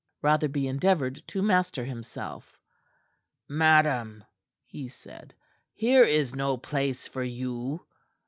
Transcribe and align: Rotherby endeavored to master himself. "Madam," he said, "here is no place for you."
Rotherby 0.23 0.67
endeavored 0.67 1.21
to 1.27 1.43
master 1.43 1.85
himself. 1.85 2.57
"Madam," 3.47 4.23
he 4.65 4.87
said, 4.87 5.35
"here 5.75 6.03
is 6.03 6.33
no 6.33 6.57
place 6.57 7.07
for 7.07 7.21
you." 7.23 7.85